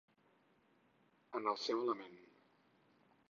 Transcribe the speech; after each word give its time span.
En 1.41 1.49
el 1.51 1.61
seu 1.65 1.85
element. 1.93 2.19